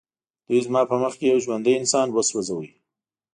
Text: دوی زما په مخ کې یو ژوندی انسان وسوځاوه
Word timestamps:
دوی 0.47 0.59
زما 0.67 0.81
په 0.89 0.95
مخ 1.01 1.13
کې 1.19 1.25
یو 1.31 1.37
ژوندی 1.45 1.73
انسان 1.77 2.07
وسوځاوه 2.11 2.67